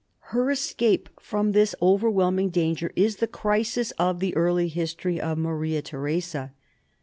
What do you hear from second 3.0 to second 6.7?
the crisis of the early history of Maria Theresa.